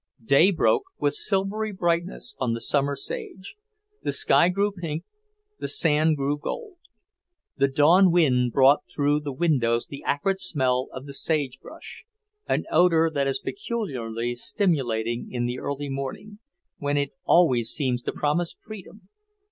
[0.25, 3.55] Day broke with silvery brightness on the summer sage.
[4.01, 5.03] The sky grew pink,
[5.59, 6.77] the sand grew gold.
[7.57, 12.03] The dawn wind brought through the windows the acrid smell of the sagebrush:
[12.47, 16.39] an odour that is peculiarly stimulating in the early morning,
[16.79, 19.07] when it always seems to promise freedom...